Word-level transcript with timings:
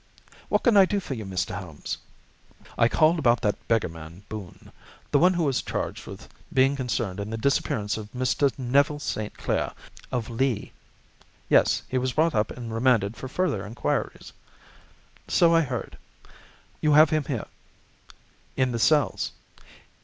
"What 0.49 0.63
can 0.63 0.77
I 0.77 0.85
do 0.85 0.99
for 0.99 1.13
you, 1.13 1.25
Mr. 1.27 1.53
Holmes?" 1.55 1.99
"I 2.75 2.87
called 2.89 3.19
about 3.19 3.41
that 3.41 3.55
beggarman, 3.67 4.23
Boone—the 4.29 5.19
one 5.19 5.35
who 5.35 5.43
was 5.43 5.61
charged 5.61 6.07
with 6.07 6.27
being 6.51 6.75
concerned 6.75 7.19
in 7.19 7.29
the 7.29 7.37
disappearance 7.37 7.97
of 7.97 8.09
Mr. 8.11 8.51
Neville 8.57 8.97
St. 8.97 9.37
Clair, 9.37 9.73
of 10.11 10.27
Lee." 10.27 10.71
"Yes. 11.49 11.83
He 11.87 11.99
was 11.99 12.13
brought 12.13 12.33
up 12.33 12.49
and 12.49 12.73
remanded 12.73 13.15
for 13.15 13.27
further 13.27 13.63
inquiries." 13.63 14.33
"So 15.27 15.53
I 15.53 15.61
heard. 15.61 15.99
You 16.81 16.93
have 16.93 17.11
him 17.11 17.25
here?" 17.25 17.45
"In 18.57 18.71
the 18.71 18.79
cells." 18.79 19.33